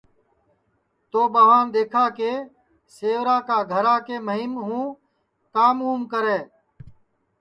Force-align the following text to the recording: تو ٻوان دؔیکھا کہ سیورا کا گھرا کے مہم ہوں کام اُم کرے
تو 1.11 1.19
ٻوان 1.33 1.65
دؔیکھا 1.73 2.05
کہ 2.17 2.31
سیورا 2.95 3.37
کا 3.47 3.57
گھرا 3.71 3.95
کے 4.07 4.15
مہم 4.27 4.53
ہوں 4.67 4.85
کام 5.55 5.77
اُم 5.87 6.01
کرے 6.11 6.39